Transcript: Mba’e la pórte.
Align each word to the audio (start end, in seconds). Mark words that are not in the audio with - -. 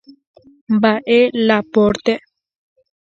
Mba’e 0.73 1.19
la 1.47 1.57
pórte. 1.73 2.13